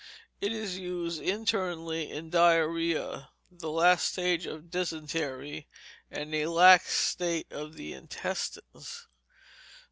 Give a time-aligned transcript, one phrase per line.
[0.39, 5.67] It is used internally in diarrhoea, the last stage of dysentery,
[6.09, 9.05] and a lax state of the intestines.